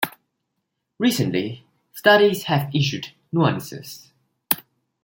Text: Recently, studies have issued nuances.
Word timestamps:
Recently, 0.97 1.63
studies 1.93 2.45
have 2.45 2.73
issued 2.73 3.09
nuances. 3.31 4.11